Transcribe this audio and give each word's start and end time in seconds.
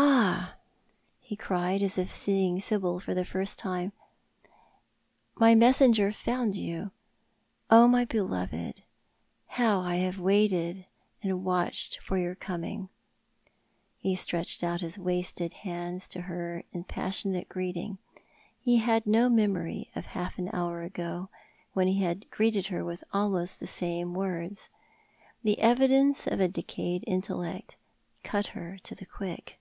"Ah!" 0.00 0.54
ho 1.30 1.36
cried, 1.38 1.82
as 1.82 1.98
if 1.98 2.10
seeing 2.10 2.58
Sibyl 2.58 2.98
for 3.00 3.12
the 3.12 3.24
first 3.24 3.58
time, 3.58 3.92
"my 5.36 5.54
messenger 5.54 6.10
found 6.12 6.56
you. 6.56 6.90
Oh, 7.70 7.86
my 7.86 8.06
beloved, 8.06 8.82
how 9.48 9.80
I 9.80 9.96
have 9.96 10.18
waited 10.18 10.86
and 11.22 11.44
watched 11.44 11.98
for 11.98 12.16
your 12.16 12.34
coming!" 12.34 12.88
He 14.06 14.14
stretched 14.16 14.64
out 14.64 14.80
his 14.80 14.98
wasted 14.98 15.52
hands 15.52 16.08
to 16.10 16.22
her 16.22 16.62
in 16.72 16.84
passionato 16.84 17.46
greeting. 17.48 17.98
He 18.58 18.78
had 18.78 19.06
no 19.06 19.28
memory 19.28 19.90
of 19.94 20.06
half 20.06 20.38
an 20.38 20.48
hour 20.54 20.82
ago, 20.82 21.28
when 21.74 21.88
he 21.88 22.02
had 22.02 22.30
greeted 22.30 22.68
her 22.68 22.84
with 22.84 23.04
almost 23.12 23.60
the 23.60 23.66
same 23.66 24.14
words. 24.14 24.70
The 25.42 25.58
evidence 25.60 26.26
of 26.26 26.40
a 26.40 26.48
decayed 26.48 27.04
intellect 27.06 27.76
cut 28.22 28.48
her 28.48 28.78
to 28.84 28.94
the 28.94 29.06
quick. 29.06 29.56